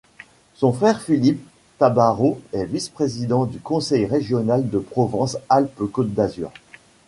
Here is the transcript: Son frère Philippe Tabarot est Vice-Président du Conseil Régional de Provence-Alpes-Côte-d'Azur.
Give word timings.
Son 0.55 0.73
frère 0.73 0.99
Philippe 0.99 1.45
Tabarot 1.77 2.41
est 2.53 2.65
Vice-Président 2.65 3.45
du 3.45 3.59
Conseil 3.59 4.07
Régional 4.07 4.67
de 4.67 4.79
Provence-Alpes-Côte-d'Azur. 4.79 6.51